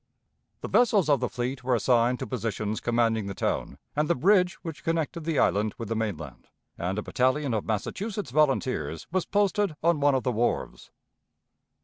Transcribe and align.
The 0.61 0.67
vessels 0.67 1.09
of 1.09 1.19
the 1.19 1.29
fleet 1.29 1.63
were 1.63 1.75
assigned 1.75 2.17
to 2.17 2.25
positions 2.25 2.79
commanding 2.79 3.27
the 3.27 3.35
town 3.35 3.77
and 3.95 4.07
the 4.07 4.15
bridge 4.15 4.55
which 4.63 4.83
connected 4.83 5.25
the 5.25 5.37
island 5.37 5.75
with 5.77 5.89
the 5.89 5.95
mainland, 5.95 6.47
and 6.75 6.97
a 6.97 7.03
battalion 7.03 7.53
of 7.53 7.65
Massachusetts 7.65 8.31
volunteers 8.31 9.05
was 9.11 9.27
posted 9.27 9.75
on 9.83 9.99
one 9.99 10.15
of 10.15 10.23
the 10.23 10.31
wharves. 10.31 10.89